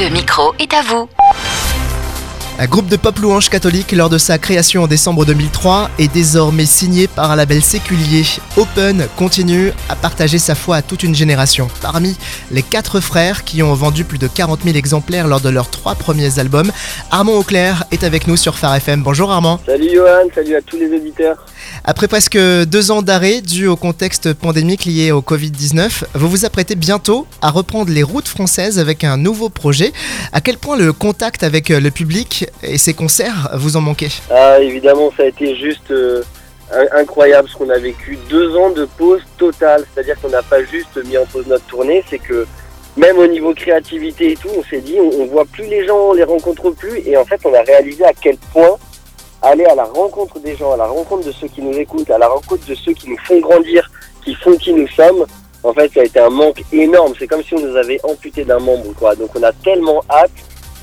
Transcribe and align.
Le 0.00 0.08
micro 0.08 0.54
est 0.58 0.72
à 0.72 0.80
vous. 0.80 1.06
Un 2.58 2.66
groupe 2.66 2.86
de 2.86 2.96
pop 2.96 3.18
louange 3.18 3.50
catholique 3.50 3.92
lors 3.92 4.08
de 4.08 4.16
sa 4.16 4.38
création 4.38 4.84
en 4.84 4.86
décembre 4.86 5.26
2003 5.26 5.90
est 5.98 6.10
désormais 6.10 6.64
signé 6.64 7.08
par 7.08 7.30
un 7.30 7.36
label 7.36 7.60
séculier. 7.60 8.24
Open 8.56 9.06
continue 9.16 9.70
à 9.90 9.94
partager 9.94 10.38
sa 10.38 10.54
foi 10.54 10.76
à 10.76 10.82
toute 10.82 11.02
une 11.02 11.14
génération. 11.14 11.68
Parmi 11.82 12.16
les 12.50 12.62
quatre 12.62 13.00
frères 13.00 13.44
qui 13.44 13.62
ont 13.62 13.74
vendu 13.74 14.04
plus 14.04 14.18
de 14.18 14.28
40 14.28 14.62
000 14.62 14.76
exemplaires 14.76 15.28
lors 15.28 15.40
de 15.40 15.50
leurs 15.50 15.68
trois 15.68 15.94
premiers 15.94 16.38
albums, 16.38 16.72
Armand 17.10 17.34
Auclair 17.34 17.84
est 17.90 18.02
avec 18.02 18.26
nous 18.26 18.38
sur 18.38 18.56
Phare 18.56 18.76
FM. 18.76 19.02
Bonjour 19.02 19.30
Armand. 19.30 19.60
Salut 19.66 19.90
Johan, 19.92 20.28
salut 20.34 20.56
à 20.56 20.62
tous 20.62 20.78
les 20.78 20.90
auditeurs. 20.96 21.44
Après 21.84 22.08
presque 22.08 22.36
deux 22.38 22.90
ans 22.90 23.02
d'arrêt 23.02 23.40
dû 23.40 23.66
au 23.66 23.76
contexte 23.76 24.32
pandémique 24.34 24.84
lié 24.84 25.10
au 25.12 25.20
Covid-19, 25.20 26.04
vous 26.14 26.28
vous 26.28 26.44
apprêtez 26.44 26.74
bientôt 26.74 27.26
à 27.40 27.50
reprendre 27.50 27.90
les 27.90 28.02
routes 28.02 28.28
françaises 28.28 28.78
avec 28.78 29.04
un 29.04 29.16
nouveau 29.16 29.48
projet. 29.48 29.92
À 30.32 30.40
quel 30.40 30.58
point 30.58 30.76
le 30.76 30.92
contact 30.92 31.42
avec 31.42 31.68
le 31.70 31.90
public 31.90 32.46
et 32.62 32.78
ces 32.78 32.94
concerts 32.94 33.50
vous 33.54 33.76
en 33.76 33.80
manquez 33.80 34.08
Ah 34.30 34.58
évidemment, 34.60 35.12
ça 35.16 35.24
a 35.24 35.26
été 35.26 35.56
juste 35.56 35.90
euh, 35.90 36.22
in- 36.72 37.00
incroyable 37.00 37.48
ce 37.48 37.56
qu'on 37.56 37.70
a 37.70 37.78
vécu. 37.78 38.18
Deux 38.30 38.56
ans 38.56 38.70
de 38.70 38.84
pause 38.96 39.20
totale, 39.38 39.84
c'est-à-dire 39.92 40.16
qu'on 40.20 40.30
n'a 40.30 40.42
pas 40.42 40.62
juste 40.64 40.96
mis 41.06 41.16
en 41.18 41.26
pause 41.26 41.46
notre 41.48 41.64
tournée, 41.66 42.04
c'est 42.08 42.18
que 42.18 42.46
même 42.96 43.16
au 43.18 43.26
niveau 43.26 43.54
créativité 43.54 44.32
et 44.32 44.36
tout, 44.36 44.50
on 44.56 44.62
s'est 44.64 44.80
dit, 44.82 44.96
on, 45.00 45.22
on 45.22 45.26
voit 45.26 45.46
plus 45.46 45.64
les 45.66 45.86
gens, 45.86 45.96
on 46.10 46.12
les 46.12 46.24
rencontre 46.24 46.70
plus, 46.70 46.98
et 47.06 47.16
en 47.16 47.24
fait, 47.24 47.40
on 47.44 47.54
a 47.54 47.62
réalisé 47.62 48.04
à 48.04 48.12
quel 48.12 48.36
point 48.52 48.76
aller 49.42 49.64
à 49.64 49.74
la 49.74 49.84
rencontre 49.84 50.38
des 50.38 50.56
gens, 50.56 50.72
à 50.72 50.76
la 50.76 50.86
rencontre 50.86 51.26
de 51.26 51.32
ceux 51.32 51.48
qui 51.48 51.62
nous 51.62 51.76
écoutent, 51.76 52.10
à 52.10 52.18
la 52.18 52.28
rencontre 52.28 52.64
de 52.66 52.74
ceux 52.74 52.92
qui 52.92 53.10
nous 53.10 53.18
font 53.18 53.40
grandir, 53.40 53.90
qui 54.24 54.34
font 54.34 54.56
qui 54.56 54.72
nous 54.72 54.88
sommes, 54.88 55.26
en 55.64 55.72
fait, 55.72 55.92
ça 55.92 56.00
a 56.00 56.04
été 56.04 56.18
un 56.18 56.30
manque 56.30 56.62
énorme. 56.72 57.12
C'est 57.18 57.26
comme 57.26 57.42
si 57.42 57.54
on 57.54 57.60
nous 57.60 57.76
avait 57.76 58.00
amputé 58.04 58.44
d'un 58.44 58.58
membre, 58.58 58.94
quoi. 58.98 59.14
Donc, 59.14 59.30
on 59.36 59.42
a 59.42 59.52
tellement 59.52 60.02
hâte 60.10 60.30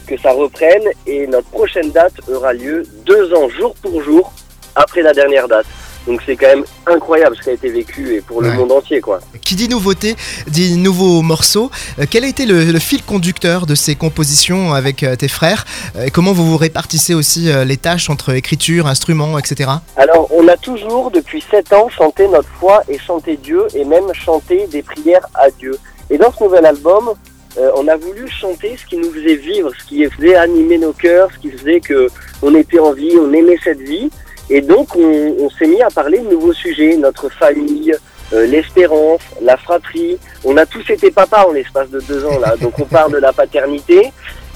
que 0.07 0.17
ça 0.17 0.31
reprenne, 0.31 0.83
et 1.05 1.27
notre 1.27 1.49
prochaine 1.49 1.91
date 1.91 2.13
aura 2.31 2.53
lieu 2.53 2.83
deux 3.05 3.33
ans, 3.33 3.47
jour 3.49 3.75
pour 3.81 4.01
jour, 4.01 4.31
après 4.75 5.01
la 5.01 5.13
dernière 5.13 5.47
date. 5.47 5.67
Donc, 6.09 6.21
c'est 6.25 6.35
quand 6.35 6.47
même 6.47 6.65
incroyable 6.87 7.35
ce 7.37 7.43
qui 7.43 7.49
a 7.49 7.53
été 7.53 7.69
vécu, 7.69 8.15
et 8.15 8.21
pour 8.21 8.41
le 8.41 8.51
monde 8.53 8.71
entier, 8.71 8.99
quoi. 8.99 9.19
Qui 9.41 9.53
dit 9.53 9.69
nouveauté 9.69 10.15
dit 10.47 10.75
nouveaux 10.75 11.21
morceaux. 11.21 11.69
Euh, 11.99 12.05
quel 12.09 12.23
a 12.23 12.27
été 12.27 12.47
le, 12.47 12.63
le 12.65 12.79
fil 12.79 13.03
conducteur 13.03 13.67
de 13.67 13.75
ces 13.75 13.93
compositions 13.93 14.73
avec 14.73 15.03
euh, 15.03 15.15
tes 15.15 15.27
frères? 15.27 15.65
Euh, 15.95 16.05
Et 16.07 16.11
comment 16.11 16.33
vous 16.33 16.47
vous 16.49 16.57
répartissez 16.57 17.13
aussi 17.13 17.51
euh, 17.51 17.63
les 17.63 17.77
tâches 17.77 18.09
entre 18.09 18.33
écriture, 18.33 18.87
instruments, 18.87 19.37
etc. 19.37 19.69
Alors, 19.97 20.27
on 20.31 20.47
a 20.47 20.57
toujours, 20.57 21.11
depuis 21.11 21.43
sept 21.51 21.71
ans, 21.73 21.89
chanté 21.89 22.27
notre 22.27 22.49
foi 22.59 22.81
et 22.89 22.97
chanté 22.97 23.37
Dieu, 23.37 23.67
et 23.75 23.85
même 23.85 24.11
chanté 24.13 24.65
des 24.65 24.81
prières 24.81 25.27
à 25.35 25.51
Dieu. 25.51 25.77
Et 26.09 26.17
dans 26.17 26.31
ce 26.33 26.43
nouvel 26.43 26.65
album, 26.65 27.11
euh, 27.59 27.69
on 27.75 27.87
a 27.87 27.97
voulu 27.97 28.27
chanter 28.27 28.77
ce 28.81 28.85
qui 28.89 28.97
nous 28.97 29.11
faisait 29.11 29.35
vivre, 29.35 29.69
ce 29.79 29.85
qui 29.87 30.03
faisait 30.09 30.35
animer 30.35 30.79
nos 30.79 30.93
cœurs, 30.93 31.29
ce 31.35 31.39
qui 31.39 31.51
faisait 31.55 31.81
que 31.81 32.09
on 32.41 32.55
était 32.55 32.79
en 32.79 32.93
vie, 32.93 33.13
on 33.21 33.31
aimait 33.31 33.59
cette 33.63 33.81
vie. 33.81 34.09
Et 34.49 34.61
donc, 34.61 34.95
on, 34.95 35.35
on 35.39 35.49
s'est 35.49 35.67
mis 35.67 35.81
à 35.81 35.89
parler 35.89 36.19
de 36.19 36.29
nouveaux 36.29 36.53
sujets, 36.53 36.97
notre 36.97 37.29
famille, 37.29 37.93
euh, 38.33 38.45
l'espérance, 38.45 39.21
la 39.41 39.57
fratrie. 39.57 40.19
On 40.43 40.55
a 40.57 40.65
tous 40.65 40.87
été 40.89 41.09
papas 41.09 41.45
en 41.47 41.51
l'espace 41.51 41.89
de 41.89 41.99
deux 42.01 42.25
ans 42.25 42.37
là, 42.39 42.55
donc 42.57 42.77
on 42.79 42.85
parle 42.85 43.11
de 43.13 43.17
la 43.17 43.33
paternité. 43.33 44.11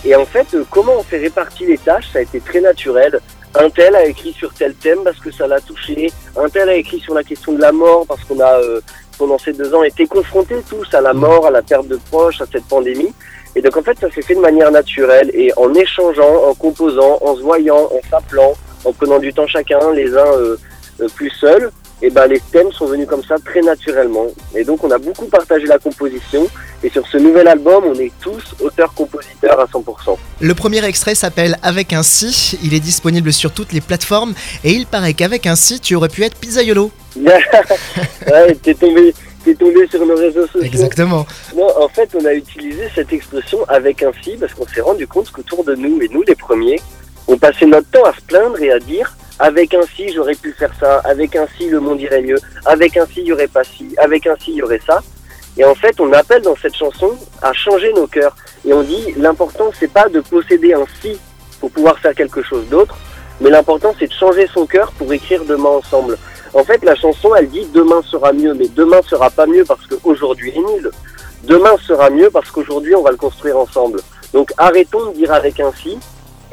Et 0.05 0.15
en 0.15 0.25
fait, 0.25 0.47
euh, 0.53 0.63
comment 0.69 0.93
on 0.99 1.03
fait 1.03 1.17
répartir 1.17 1.67
les 1.67 1.77
tâches, 1.77 2.09
ça 2.13 2.19
a 2.19 2.21
été 2.21 2.39
très 2.39 2.61
naturel. 2.61 3.19
Un 3.55 3.69
tel 3.69 3.95
a 3.95 4.05
écrit 4.05 4.33
sur 4.33 4.53
tel 4.53 4.75
thème 4.75 4.99
parce 5.03 5.19
que 5.19 5.31
ça 5.31 5.47
l'a 5.47 5.59
touché. 5.59 6.11
Un 6.35 6.49
tel 6.49 6.69
a 6.69 6.75
écrit 6.75 6.99
sur 6.99 7.13
la 7.13 7.23
question 7.23 7.53
de 7.53 7.61
la 7.61 7.71
mort 7.71 8.05
parce 8.07 8.23
qu'on 8.25 8.39
a, 8.39 8.59
euh, 8.59 8.79
pendant 9.17 9.37
ces 9.39 9.53
deux 9.53 9.73
ans, 9.73 9.83
été 9.83 10.05
confrontés 10.05 10.61
tous 10.69 10.93
à 10.93 11.01
la 11.01 11.13
mort, 11.13 11.47
à 11.47 11.51
la 11.51 11.61
perte 11.61 11.87
de 11.87 11.99
proches, 12.11 12.41
à 12.41 12.45
cette 12.51 12.65
pandémie. 12.65 13.13
Et 13.55 13.61
donc 13.61 13.77
en 13.77 13.81
fait, 13.81 13.97
ça 13.99 14.09
s'est 14.11 14.23
fait 14.23 14.35
de 14.35 14.39
manière 14.39 14.71
naturelle 14.71 15.31
et 15.33 15.51
en 15.57 15.73
échangeant, 15.73 16.47
en 16.47 16.53
composant, 16.53 17.19
en 17.21 17.35
se 17.35 17.41
voyant, 17.41 17.89
en 17.91 18.09
s'appelant, 18.09 18.53
en 18.85 18.93
prenant 18.93 19.19
du 19.19 19.33
temps 19.33 19.47
chacun, 19.47 19.79
les 19.93 20.15
uns 20.15 20.33
euh, 20.37 20.57
euh, 21.01 21.07
plus 21.15 21.29
seuls. 21.29 21.71
Et 22.01 22.09
ben 22.09 22.27
les 22.27 22.41
thèmes 22.51 22.71
sont 22.73 22.85
venus 22.85 23.07
comme 23.07 23.23
ça 23.23 23.35
très 23.45 23.61
naturellement. 23.61 24.27
Et 24.53 24.65
donc 24.65 24.83
on 24.83 24.91
a 24.91 24.97
beaucoup 24.97 25.27
partagé 25.27 25.65
la 25.67 25.79
composition. 25.79 26.47
Et 26.83 26.89
sur 26.89 27.07
ce 27.07 27.17
nouvel 27.17 27.47
album, 27.47 27.85
on 27.85 27.93
est 27.93 28.11
tous 28.19 28.43
auteurs-compositeurs 28.59 29.57
à 29.57 29.65
100%. 29.65 30.17
Le 30.41 30.53
premier 30.53 30.83
extrait 30.83 31.15
s'appelle 31.15 31.57
Avec 31.63 31.93
un 31.93 32.03
si. 32.03 32.57
Il 32.61 32.73
est 32.73 32.81
disponible 32.81 33.31
sur 33.31 33.53
toutes 33.53 33.71
les 33.71 33.79
plateformes. 33.79 34.33
Et 34.65 34.71
il 34.71 34.85
paraît 34.85 35.13
qu'avec 35.13 35.47
un 35.47 35.55
si, 35.55 35.79
tu 35.79 35.95
aurais 35.95 36.09
pu 36.09 36.23
être 36.23 36.35
pizzaiolo. 36.37 36.91
ouais, 37.15 38.55
t'es 38.61 38.73
tombé, 38.73 39.13
t'es 39.45 39.55
tombé 39.55 39.87
sur 39.87 40.05
nos 40.05 40.15
réseaux 40.15 40.45
sociaux. 40.47 40.63
Exactement. 40.63 41.25
Non, 41.55 41.69
en 41.79 41.87
fait, 41.87 42.09
on 42.21 42.25
a 42.25 42.33
utilisé 42.33 42.89
cette 42.93 43.13
expression 43.13 43.63
avec 43.69 44.03
un 44.03 44.11
si 44.21 44.31
parce 44.31 44.53
qu'on 44.53 44.67
s'est 44.67 44.81
rendu 44.81 45.07
compte 45.07 45.31
qu'autour 45.31 45.63
de 45.63 45.75
nous, 45.75 46.01
et 46.01 46.09
nous 46.09 46.23
les 46.23 46.35
premiers, 46.35 46.81
on 47.27 47.37
passait 47.37 47.65
notre 47.65 47.89
temps 47.89 48.05
à 48.05 48.13
se 48.13 48.21
plaindre 48.21 48.61
et 48.61 48.71
à 48.71 48.79
dire 48.79 49.15
avec 49.39 49.73
un 49.73 49.81
si 49.95 50.09
j'aurais 50.13 50.35
pu 50.35 50.51
faire 50.53 50.71
ça, 50.79 50.99
avec 50.99 51.35
un 51.35 51.47
si 51.57 51.69
le 51.69 51.79
monde 51.79 51.99
irait 51.99 52.21
mieux, 52.21 52.37
avec 52.65 52.95
un 52.97 53.05
si 53.05 53.21
il 53.21 53.27
y 53.27 53.33
aurait 53.33 53.47
pas 53.47 53.63
ci, 53.63 53.95
avec 53.97 54.27
un 54.27 54.35
si 54.39 54.51
il 54.51 54.57
y 54.57 54.61
aurait 54.61 54.81
ça. 54.85 55.01
Et 55.57 55.65
en 55.65 55.75
fait, 55.75 55.99
on 55.99 56.11
appelle 56.13 56.41
dans 56.41 56.55
cette 56.55 56.75
chanson 56.75 57.11
à 57.41 57.53
changer 57.53 57.93
nos 57.93 58.07
cœurs. 58.07 58.35
Et 58.65 58.73
on 58.73 58.81
dit 58.83 59.13
l'important 59.17 59.71
c'est 59.77 59.91
pas 59.91 60.07
de 60.09 60.19
posséder 60.21 60.73
un 60.73 60.85
si 61.01 61.17
pour 61.59 61.71
pouvoir 61.71 61.97
faire 61.99 62.13
quelque 62.13 62.41
chose 62.41 62.67
d'autre, 62.69 62.97
mais 63.41 63.49
l'important 63.49 63.93
c'est 63.99 64.07
de 64.07 64.13
changer 64.13 64.47
son 64.53 64.65
cœur 64.65 64.91
pour 64.93 65.11
écrire 65.11 65.43
demain 65.45 65.69
ensemble. 65.69 66.17
En 66.53 66.63
fait, 66.63 66.83
la 66.83 66.95
chanson 66.95 67.35
elle 67.35 67.49
dit 67.49 67.65
demain 67.73 68.01
sera 68.03 68.31
mieux, 68.31 68.53
mais 68.53 68.67
demain 68.67 69.01
sera 69.07 69.29
pas 69.29 69.47
mieux 69.47 69.65
parce 69.65 69.85
qu'aujourd'hui 69.87 70.53
est 70.55 70.73
nul. 70.73 70.91
Demain 71.43 71.75
sera 71.85 72.09
mieux 72.09 72.29
parce 72.29 72.51
qu'aujourd'hui 72.51 72.95
on 72.95 73.01
va 73.01 73.11
le 73.11 73.17
construire 73.17 73.57
ensemble. 73.57 73.99
Donc 74.33 74.51
arrêtons 74.57 75.07
de 75.07 75.15
dire 75.15 75.33
avec 75.33 75.59
un 75.59 75.71
si 75.73 75.97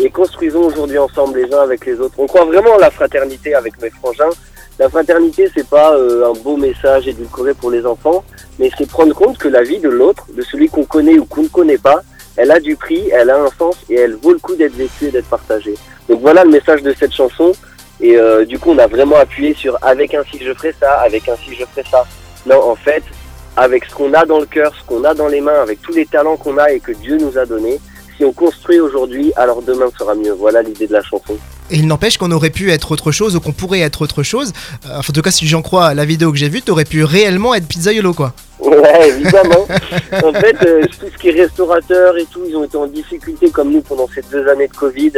et 0.03 0.11
construisons 0.11 0.63
aujourd'hui 0.63 0.99
ensemble 0.99 1.39
les 1.41 1.55
uns 1.55 1.61
avec 1.61 1.85
les 1.85 2.01
autres. 2.01 2.15
On 2.19 2.27
croit 2.27 2.45
vraiment 2.45 2.73
en 2.73 2.79
la 2.79 2.91
fraternité 2.91 3.55
avec 3.55 3.81
mes 3.83 3.91
frangins. 3.91 4.31
La 4.79 4.89
fraternité, 4.89 5.51
c'est 5.55 5.69
pas 5.69 5.95
euh, 5.95 6.31
un 6.31 6.33
beau 6.33 6.57
message 6.57 7.07
édulcoré 7.07 7.53
pour 7.53 7.71
les 7.71 7.85
enfants, 7.85 8.25
mais 8.59 8.71
c'est 8.79 8.89
prendre 8.89 9.15
compte 9.15 9.37
que 9.37 9.49
la 9.49 9.63
vie 9.63 9.79
de 9.79 9.91
l'autre, 9.91 10.27
de 10.35 10.43
celui 10.43 10.69
qu'on 10.69 10.85
connaît 10.85 11.19
ou 11.19 11.27
qu'on 11.27 11.43
ne 11.43 11.49
connaît 11.49 11.79
pas, 11.79 12.01
elle 12.37 12.51
a 12.51 12.61
du 12.61 12.77
prix, 12.77 13.11
elle 13.13 13.29
a 13.29 13.39
un 13.39 13.51
sens 13.59 13.77
et 13.91 13.97
elle 13.97 14.15
vaut 14.15 14.33
le 14.33 14.39
coup 14.39 14.55
d'être 14.55 14.75
vécue 14.75 15.07
et 15.07 15.11
d'être 15.11 15.29
partagée. 15.29 15.75
Donc 16.09 16.21
voilà 16.23 16.45
le 16.45 16.51
message 16.51 16.83
de 16.83 16.95
cette 16.99 17.13
chanson. 17.13 17.53
Et 18.01 18.17
euh, 18.17 18.47
du 18.47 18.59
coup, 18.59 18.71
on 18.71 18.79
a 18.79 18.87
vraiment 18.87 19.17
appuyé 19.17 19.53
sur 19.53 19.77
avec 19.83 20.15
un 20.15 20.23
si 20.25 20.43
je 20.43 20.55
ferai 20.55 20.75
ça, 20.81 20.93
avec 21.01 21.29
un 21.29 21.37
si 21.37 21.55
je 21.55 21.65
ferai 21.67 21.85
ça. 21.91 22.07
Non, 22.47 22.63
en 22.63 22.75
fait, 22.75 23.03
avec 23.59 23.85
ce 23.85 23.95
qu'on 23.95 24.15
a 24.15 24.25
dans 24.25 24.41
le 24.41 24.47
cœur, 24.47 24.73
ce 24.75 24.83
qu'on 24.87 25.05
a 25.05 25.13
dans 25.13 25.29
les 25.29 25.43
mains, 25.43 25.61
avec 25.61 25.83
tous 25.83 25.93
les 25.93 26.07
talents 26.07 26.39
qu'on 26.39 26.57
a 26.57 26.73
et 26.73 26.81
que 26.81 26.93
Dieu 26.93 27.19
nous 27.19 27.37
a 27.37 27.45
donnés, 27.45 27.79
si 28.21 28.25
on 28.27 28.33
construit 28.33 28.79
aujourd'hui, 28.79 29.33
alors 29.37 29.63
demain 29.63 29.87
sera 29.99 30.15
mieux. 30.15 30.33
Voilà 30.33 30.61
l'idée 30.61 30.87
de 30.87 30.93
la 30.93 31.03
chanson. 31.03 31.39
Et 31.71 31.77
il 31.77 31.87
n'empêche 31.87 32.19
qu'on 32.19 32.31
aurait 32.33 32.51
pu 32.51 32.71
être 32.71 32.93
autre 32.93 33.13
chose 33.13 33.35
ou 33.35 33.41
qu'on 33.41 33.53
pourrait 33.53 33.81
être 33.81 34.03
autre 34.03 34.23
chose. 34.23 34.53
Euh, 34.85 34.99
enfin, 34.99 35.11
en 35.11 35.13
tout 35.15 35.23
cas, 35.23 35.31
si 35.31 35.47
j'en 35.47 35.63
crois 35.63 35.95
la 35.95 36.05
vidéo 36.05 36.31
que 36.31 36.37
j'ai 36.37 36.51
vue, 36.51 36.61
t'aurais 36.61 36.85
pu 36.85 37.03
réellement 37.03 37.55
être 37.55 37.67
pizzaiolo, 37.67 38.13
quoi. 38.13 38.35
Ouais, 38.59 39.09
évidemment. 39.09 39.67
en 40.23 40.33
fait, 40.35 40.57
euh, 40.67 40.83
tout 40.83 41.07
ce 41.11 41.19
qui 41.19 41.29
est 41.31 41.43
restaurateur 41.43 42.19
et 42.19 42.27
tout, 42.27 42.43
ils 42.47 42.55
ont 42.57 42.65
été 42.65 42.77
en 42.77 42.87
difficulté 42.87 43.51
comme 43.51 43.73
nous 43.73 43.81
pendant 43.81 44.09
ces 44.15 44.23
deux 44.31 44.47
années 44.49 44.69
de 44.69 44.77
Covid. 44.77 45.13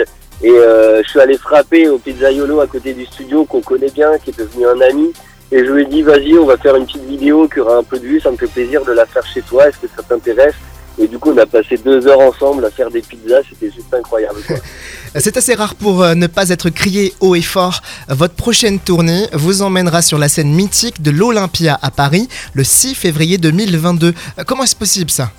Et 0.45 0.51
euh, 0.51 1.03
je 1.03 1.09
suis 1.09 1.21
allé 1.21 1.37
frapper 1.37 1.89
au 1.89 1.99
pizzaiolo 1.99 2.61
à 2.61 2.69
côté 2.69 2.93
du 2.93 3.05
studio 3.07 3.45
qu'on 3.45 3.63
connaît 3.63 3.91
bien, 3.91 4.17
qui 4.19 4.31
est 4.31 4.39
devenu 4.39 4.67
un 4.67 4.81
ami. 4.81 5.13
Et 5.51 5.59
je 5.59 5.73
lui 5.73 5.83
ai 5.83 5.87
dit, 5.87 6.03
vas-y, 6.03 6.39
on 6.39 6.47
va 6.47 6.57
faire 6.57 6.77
une 6.77 6.87
petite 6.87 7.05
vidéo 7.05 7.49
qui 7.49 7.61
aura 7.61 7.77
un 7.77 7.83
peu 7.83 7.99
de 7.99 8.07
vue, 8.07 8.21
ça 8.21 8.31
me 8.31 8.37
fait 8.37 8.47
plaisir 8.47 8.85
de 8.85 8.93
la 8.93 9.07
faire 9.07 9.27
chez 9.27 9.43
toi, 9.43 9.69
est-ce 9.69 9.79
que 9.79 9.87
ça 9.95 10.03
t'intéresse? 10.03 10.55
Et 10.99 11.07
du 11.07 11.19
coup, 11.19 11.33
on 11.33 11.39
a 11.39 11.47
passé 11.47 11.77
deux 11.79 12.07
heures 12.07 12.21
ensemble 12.21 12.65
à 12.65 12.71
faire 12.71 12.91
des 12.91 13.01
pizzas, 13.01 13.41
c'était 13.49 13.73
juste 13.73 13.93
incroyable. 13.93 14.41
C'est 15.17 15.37
assez 15.37 15.55
rare 15.55 15.75
pour 15.75 16.03
euh, 16.03 16.15
ne 16.15 16.27
pas 16.27 16.49
être 16.49 16.71
crié 16.71 17.13
haut 17.21 17.35
et 17.35 17.43
fort. 17.43 17.81
Votre 18.09 18.35
prochaine 18.35 18.79
tournée 18.79 19.27
vous 19.33 19.63
emmènera 19.63 20.01
sur 20.01 20.19
la 20.19 20.29
scène 20.29 20.53
mythique 20.53 21.03
de 21.03 21.11
l'Olympia 21.11 21.79
à 21.83 21.91
Paris 21.91 22.29
le 22.55 22.65
6 22.65 22.95
février 22.95 23.37
2022. 23.39 24.09
Euh, 24.39 24.43
Comment 24.47 24.65
est-ce 24.65 24.77
possible 24.77 25.11
ça? 25.11 25.31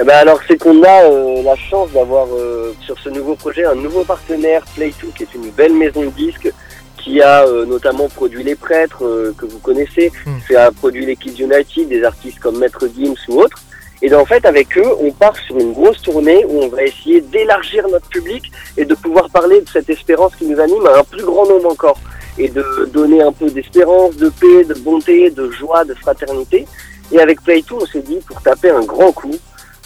Eh 0.00 0.04
ben 0.04 0.14
alors 0.14 0.40
c'est 0.48 0.56
qu'on 0.56 0.82
a 0.82 1.04
euh, 1.04 1.42
la 1.42 1.54
chance 1.56 1.90
d'avoir 1.92 2.26
euh, 2.32 2.72
sur 2.80 2.98
ce 2.98 3.10
nouveau 3.10 3.34
projet 3.34 3.64
un 3.64 3.74
nouveau 3.74 4.04
partenaire, 4.04 4.64
Play2, 4.76 5.12
qui 5.14 5.22
est 5.24 5.34
une 5.34 5.50
belle 5.50 5.74
maison 5.74 6.02
de 6.02 6.10
disques, 6.10 6.50
qui 6.96 7.20
a 7.20 7.44
euh, 7.44 7.66
notamment 7.66 8.08
produit 8.08 8.42
Les 8.42 8.54
Prêtres, 8.54 9.32
que 9.36 9.44
vous 9.44 9.58
connaissez, 9.58 10.10
qui 10.46 10.56
a 10.56 10.70
produit 10.70 11.04
les 11.04 11.16
Kids 11.16 11.42
United, 11.42 11.88
des 11.88 12.04
artistes 12.04 12.38
comme 12.38 12.58
Maître 12.58 12.88
Gims 12.96 13.14
ou 13.28 13.42
autres. 13.42 13.58
Et 14.02 14.12
en 14.14 14.24
fait, 14.24 14.44
avec 14.44 14.76
eux, 14.76 14.94
on 15.00 15.12
part 15.12 15.36
sur 15.36 15.56
une 15.58 15.72
grosse 15.72 16.02
tournée 16.02 16.44
où 16.48 16.60
on 16.60 16.68
va 16.68 16.82
essayer 16.82 17.20
d'élargir 17.20 17.88
notre 17.88 18.08
public 18.08 18.50
et 18.76 18.84
de 18.84 18.94
pouvoir 18.94 19.30
parler 19.30 19.60
de 19.60 19.68
cette 19.68 19.88
espérance 19.88 20.34
qui 20.34 20.44
nous 20.46 20.58
anime 20.58 20.84
à 20.86 20.98
un 20.98 21.04
plus 21.04 21.24
grand 21.24 21.46
nombre 21.46 21.70
encore. 21.70 21.98
Et 22.36 22.48
de 22.48 22.90
donner 22.92 23.22
un 23.22 23.32
peu 23.32 23.48
d'espérance, 23.48 24.16
de 24.16 24.28
paix, 24.28 24.64
de 24.64 24.74
bonté, 24.74 25.30
de 25.30 25.50
joie, 25.50 25.84
de 25.84 25.94
fraternité. 25.94 26.66
Et 27.12 27.20
avec 27.20 27.40
Play2, 27.42 27.74
on 27.80 27.86
s'est 27.86 28.02
dit, 28.02 28.18
pour 28.26 28.42
taper 28.42 28.70
un 28.70 28.80
grand 28.80 29.12
coup, 29.12 29.36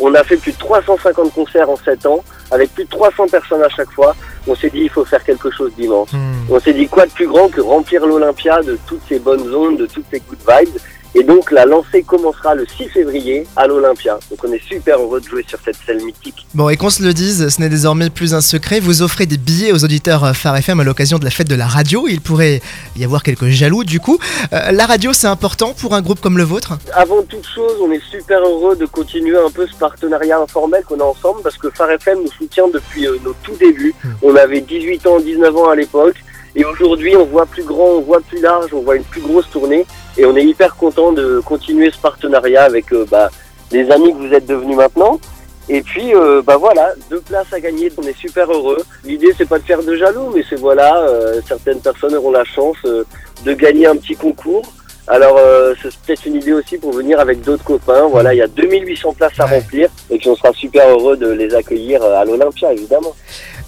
on 0.00 0.14
a 0.14 0.22
fait 0.24 0.36
plus 0.36 0.52
de 0.52 0.58
350 0.58 1.34
concerts 1.34 1.68
en 1.68 1.76
7 1.76 2.06
ans, 2.06 2.22
avec 2.50 2.72
plus 2.72 2.84
de 2.84 2.90
300 2.90 3.28
personnes 3.28 3.62
à 3.62 3.68
chaque 3.68 3.90
fois. 3.90 4.14
On 4.46 4.54
s'est 4.54 4.70
dit, 4.70 4.82
il 4.82 4.90
faut 4.90 5.04
faire 5.04 5.24
quelque 5.24 5.50
chose 5.50 5.72
d'immense. 5.74 6.12
Hmm. 6.12 6.34
On 6.50 6.60
s'est 6.60 6.72
dit, 6.72 6.86
quoi 6.86 7.06
de 7.06 7.10
plus 7.10 7.26
grand 7.26 7.48
que 7.48 7.60
remplir 7.60 8.06
l'Olympia 8.06 8.62
de 8.62 8.78
toutes 8.86 9.02
ces 9.08 9.18
bonnes 9.18 9.52
ondes, 9.54 9.78
de 9.78 9.86
toutes 9.86 10.06
ces 10.10 10.20
good 10.20 10.38
vibes? 10.38 10.76
Et 11.18 11.22
donc 11.22 11.50
la 11.50 11.64
lancée 11.64 12.02
commencera 12.02 12.54
le 12.54 12.66
6 12.66 12.90
février 12.90 13.46
à 13.56 13.66
l'Olympia. 13.66 14.18
Donc 14.28 14.38
on 14.44 14.52
est 14.52 14.62
super 14.62 15.00
heureux 15.00 15.18
de 15.18 15.24
jouer 15.24 15.42
sur 15.48 15.58
cette 15.64 15.78
scène 15.86 16.04
mythique. 16.04 16.46
Bon, 16.52 16.68
et 16.68 16.76
qu'on 16.76 16.90
se 16.90 17.02
le 17.02 17.14
dise, 17.14 17.48
ce 17.48 17.58
n'est 17.58 17.70
désormais 17.70 18.10
plus 18.10 18.34
un 18.34 18.42
secret. 18.42 18.80
Vous 18.80 19.00
offrez 19.00 19.24
des 19.24 19.38
billets 19.38 19.72
aux 19.72 19.82
auditeurs 19.82 20.36
Phare 20.36 20.58
FM 20.58 20.78
à 20.80 20.84
l'occasion 20.84 21.18
de 21.18 21.24
la 21.24 21.30
fête 21.30 21.48
de 21.48 21.54
la 21.54 21.66
radio. 21.66 22.06
Il 22.06 22.20
pourrait 22.20 22.60
y 22.96 23.04
avoir 23.04 23.22
quelques 23.22 23.48
jaloux 23.48 23.82
du 23.82 23.98
coup. 23.98 24.18
Euh, 24.52 24.72
la 24.72 24.84
radio, 24.84 25.14
c'est 25.14 25.26
important 25.26 25.72
pour 25.72 25.94
un 25.94 26.02
groupe 26.02 26.20
comme 26.20 26.36
le 26.36 26.44
vôtre? 26.44 26.74
Avant 26.92 27.22
toute 27.22 27.46
chose, 27.46 27.76
on 27.80 27.90
est 27.90 28.02
super 28.10 28.40
heureux 28.40 28.76
de 28.76 28.84
continuer 28.84 29.38
un 29.38 29.50
peu 29.50 29.66
ce 29.66 29.74
partenariat 29.76 30.38
informel 30.38 30.84
qu'on 30.84 31.00
a 31.00 31.04
ensemble 31.04 31.40
parce 31.42 31.56
que 31.56 31.70
Phare 31.70 31.92
FM 31.92 32.24
nous 32.24 32.32
soutient 32.32 32.68
depuis 32.68 33.06
euh, 33.06 33.16
nos 33.24 33.34
tout 33.42 33.56
débuts. 33.58 33.94
Hmm. 34.04 34.10
On 34.20 34.36
avait 34.36 34.60
18 34.60 35.06
ans, 35.06 35.18
19 35.18 35.56
ans 35.56 35.70
à 35.70 35.76
l'époque. 35.76 36.16
Et 36.58 36.64
aujourd'hui, 36.64 37.14
on 37.14 37.26
voit 37.26 37.44
plus 37.44 37.62
grand, 37.62 37.84
on 37.84 38.00
voit 38.00 38.22
plus 38.22 38.40
large, 38.40 38.72
on 38.72 38.80
voit 38.80 38.96
une 38.96 39.04
plus 39.04 39.20
grosse 39.20 39.48
tournée. 39.50 39.86
Et 40.16 40.24
on 40.24 40.34
est 40.34 40.44
hyper 40.44 40.74
content 40.74 41.12
de 41.12 41.40
continuer 41.44 41.90
ce 41.90 41.98
partenariat 41.98 42.64
avec 42.64 42.92
euh, 42.94 43.04
bah, 43.10 43.30
les 43.70 43.90
amis 43.90 44.10
que 44.14 44.18
vous 44.26 44.32
êtes 44.32 44.46
devenus 44.46 44.74
maintenant. 44.74 45.20
Et 45.68 45.82
puis, 45.82 46.14
euh, 46.14 46.40
bah 46.42 46.56
voilà, 46.56 46.94
deux 47.10 47.20
places 47.20 47.52
à 47.52 47.60
gagner, 47.60 47.92
on 47.98 48.02
est 48.02 48.16
super 48.16 48.50
heureux. 48.50 48.78
L'idée, 49.04 49.34
c'est 49.36 49.48
pas 49.48 49.58
de 49.58 49.64
faire 49.64 49.82
de 49.82 49.96
jaloux, 49.96 50.30
mais 50.34 50.44
c'est 50.48 50.58
voilà, 50.58 50.96
euh, 51.00 51.40
certaines 51.46 51.80
personnes 51.80 52.14
auront 52.14 52.30
la 52.30 52.44
chance 52.44 52.78
de 52.84 53.52
gagner 53.52 53.86
un 53.86 53.96
petit 53.96 54.16
concours. 54.16 54.62
Alors, 55.08 55.38
c'est 55.80 55.94
peut-être 56.00 56.26
une 56.26 56.36
idée 56.36 56.52
aussi 56.52 56.78
pour 56.78 56.92
venir 56.92 57.20
avec 57.20 57.40
d'autres 57.42 57.62
copains. 57.62 58.06
Voilà, 58.10 58.34
il 58.34 58.38
y 58.38 58.42
a 58.42 58.48
2800 58.48 59.12
places 59.12 59.38
à 59.38 59.46
remplir 59.46 59.88
et 60.10 60.18
puis 60.18 60.28
on 60.28 60.36
sera 60.36 60.52
super 60.52 60.88
heureux 60.88 61.16
de 61.16 61.30
les 61.30 61.54
accueillir 61.54 62.02
à 62.02 62.24
l'Olympia, 62.24 62.72
évidemment. 62.72 63.14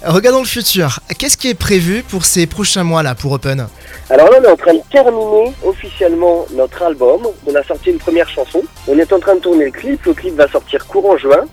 Regardons 0.05 0.39
le 0.39 0.45
futur. 0.45 0.99
Qu'est-ce 1.17 1.37
qui 1.37 1.49
est 1.49 1.59
prévu 1.59 2.03
pour 2.03 2.23
ces 2.25 2.47
prochains 2.47 2.83
mois-là 2.83 3.15
pour 3.15 3.33
Open? 3.33 3.67
Alors 4.09 4.29
là, 4.29 4.37
on 4.39 4.43
est 4.43 4.51
en 4.51 4.55
train 4.55 4.73
de 4.73 4.81
terminer 4.89 5.53
officiellement 5.65 6.45
notre 6.53 6.81
album. 6.83 7.27
On 7.45 7.55
a 7.55 7.63
sorti 7.63 7.89
une 7.91 7.99
première 7.99 8.29
chanson. 8.29 8.61
On 8.87 8.97
est 8.97 9.11
en 9.11 9.19
train 9.19 9.35
de 9.35 9.41
tourner 9.41 9.65
le 9.65 9.71
clip. 9.71 10.05
Le 10.05 10.13
clip 10.13 10.35
va 10.35 10.47
sortir 10.47 10.85
courant 10.87 11.17
juin. 11.17 11.45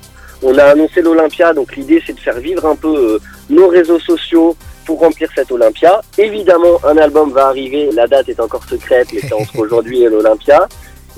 On 0.43 0.57
a 0.59 0.65
annoncé 0.65 1.01
l'Olympia, 1.01 1.55
donc 1.55 1.75
l'idée 1.77 2.03
c'est 2.07 2.13
de 2.13 2.21
faire 2.21 2.39
vivre 2.39 2.67
un 2.67 2.77
peu 2.77 2.95
euh, 2.95 3.19
nos 3.49 3.69
réseaux 3.69 3.99
sociaux 3.99 4.55
pour 4.87 5.01
remplir 5.01 5.29
cette 5.35 5.51
Olympia. 5.53 6.01
Évidemment, 6.17 6.81
un 6.85 6.97
album 6.97 7.33
va 7.33 7.49
arriver. 7.49 7.91
La 7.93 8.07
date 8.07 8.29
est 8.29 8.41
encore 8.41 8.65
secrète, 8.65 9.09
mais 9.13 9.21
c'est 9.21 9.35
entre 9.35 9.59
aujourd'hui 9.59 10.03
et 10.03 10.09
l'Olympia. 10.09 10.67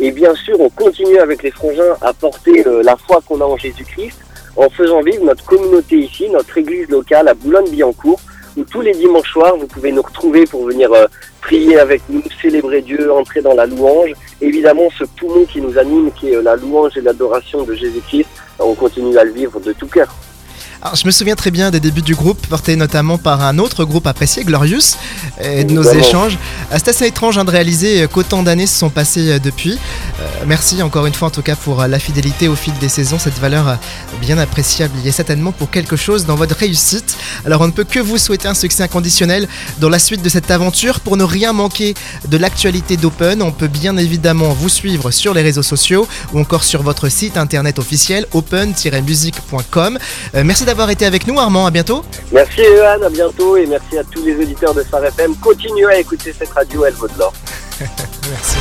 Et 0.01 0.11
bien 0.11 0.35
sûr, 0.35 0.61
on 0.61 0.71
continue 0.71 1.19
avec 1.19 1.43
les 1.43 1.51
frangins 1.51 1.97
à 2.01 2.13
porter 2.13 2.67
euh, 2.67 2.83
la 2.83 2.97
foi 2.97 3.21
qu'on 3.27 3.41
a 3.41 3.45
en 3.45 3.57
Jésus-Christ 3.57 4.19
en 4.57 4.69
faisant 4.71 5.03
vivre 5.03 5.25
notre 5.25 5.45
communauté 5.45 5.99
ici, 5.99 6.29
notre 6.31 6.57
église 6.59 6.89
locale 6.89 7.29
à 7.29 7.35
Boulogne-Billancourt, 7.35 8.21
où 8.57 8.65
tous 8.65 8.81
les 8.81 8.93
dimanches 8.93 9.31
soirs, 9.31 9.57
vous 9.57 9.69
pouvez 9.69 9.93
nous 9.93 10.03
retrouver 10.03 10.45
pour 10.47 10.67
venir 10.67 10.93
euh, 10.93 11.07
prier 11.41 11.79
avec 11.79 12.03
nous, 12.09 12.23
célébrer 12.43 12.83
Dieu, 12.83 13.13
entrer 13.13 13.41
dans 13.41 13.55
la 13.55 13.67
louange. 13.67 14.13
Évidemment, 14.41 14.89
ce 14.99 15.05
poumon 15.05 15.45
qui 15.45 15.61
nous 15.61 15.79
anime, 15.79 16.11
qui 16.13 16.31
est 16.31 16.37
euh, 16.37 16.43
la 16.43 16.57
louange 16.57 16.97
et 16.97 17.01
l'adoration 17.01 17.63
de 17.63 17.75
Jésus-Christ, 17.75 18.27
on 18.59 18.75
continue 18.75 19.17
à 19.17 19.25
le 19.25 19.33
vivre 19.33 19.61
de 19.61 19.73
tout 19.73 19.87
cœur. 19.87 20.09
Alors, 20.81 20.95
je 20.95 21.05
me 21.07 21.11
souviens 21.11 21.35
très 21.35 21.51
bien 21.51 21.73
des 21.73 21.81
débuts 21.81 22.03
du 22.03 22.15
groupe, 22.15 22.47
portés 22.47 22.77
notamment 22.77 23.19
par 23.19 23.43
un 23.43 23.59
autre 23.59 23.85
groupe 23.85 24.07
apprécié, 24.07 24.45
Glorious, 24.45 24.97
et 25.43 25.65
de 25.65 25.73
nos 25.73 25.83
échanges. 25.83 26.39
Euh, 26.71 26.77
c'est 26.79 26.89
assez 26.91 27.07
étrange 27.07 27.37
hein, 27.37 27.45
de 27.45 27.51
réaliser 27.51 28.07
qu'autant 28.13 28.45
d'années 28.45 28.69
se 28.69 28.79
sont 28.79 28.89
passées 28.89 29.33
euh, 29.33 29.39
depuis. 29.41 29.73
Euh, 30.21 30.25
merci 30.47 30.81
encore 30.81 31.07
une 31.07 31.15
fois 31.15 31.29
en 31.29 31.31
tout 31.33 31.43
cas 31.43 31.57
pour 31.57 31.85
la 31.85 31.99
fidélité 31.99 32.47
au 32.47 32.55
fil 32.55 32.73
des 32.75 32.89
saisons, 32.89 33.19
cette 33.19 33.39
valeur 33.41 33.77
bien 34.21 34.39
appréciable 34.39 34.95
y 35.05 35.09
est 35.09 35.13
certainement 35.13 35.51
pour 35.51 35.71
quelque 35.71 35.97
chose 35.97 36.27
dans 36.27 36.37
votre 36.37 36.57
réussite. 36.57 37.17
Alors 37.45 37.61
on 37.61 37.67
ne 37.67 37.73
peut 37.73 37.85
que 37.85 37.99
vous 37.99 38.19
souhaiter 38.19 38.47
un 38.47 38.55
succès 38.55 38.85
inconditionnel 38.85 39.49
dans 39.81 39.89
la 39.89 39.99
suite 39.99 40.23
de 40.23 40.29
cette 40.29 40.51
aventure. 40.51 41.01
Pour 41.01 41.17
ne 41.17 41.25
rien 41.25 41.53
manquer 41.53 41.95
de 42.29 42.37
l'actualité 42.37 42.97
d'Open, 42.97 43.43
on 43.43 43.51
peut 43.51 43.67
bien 43.67 43.97
évidemment 43.97 44.51
vous 44.51 44.69
suivre 44.69 45.11
sur 45.11 45.35
les 45.35 45.43
réseaux 45.43 45.63
sociaux 45.63 46.07
ou 46.33 46.41
encore 46.41 46.63
sur 46.63 46.83
votre 46.83 47.09
site 47.09 47.37
internet 47.37 47.81
officiel 47.81 48.27
open-music.com. 48.33 49.99
merci 50.45 50.65
d'avoir 50.69 50.91
été 50.91 51.07
avec 51.07 51.27
nous, 51.27 51.41
Armand. 51.41 51.65
À 51.65 51.71
bientôt. 51.71 52.05
Merci, 52.31 52.63
Johan. 52.63 53.03
À 53.03 53.09
bientôt. 53.09 53.57
Et 53.57 53.67
merci 53.67 53.97
à 53.97 54.05
tous 54.05 54.23
les 54.23 54.35
auditeurs 54.37 54.75
de 54.75 54.83
Phare 54.83 55.07
FM. 55.07 55.35
Continuez 55.37 55.87
à 55.87 55.99
écouter 55.99 56.35
cette 56.39 56.51
radio, 56.51 56.85
elle 56.85 56.93
vaut 56.93 57.09
de 57.09 57.19
l'or. 57.19 57.33
merci. 57.81 58.59